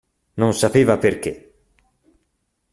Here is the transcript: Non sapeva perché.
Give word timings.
Non 0.39 0.51
sapeva 0.61 0.95
perché. 1.03 1.31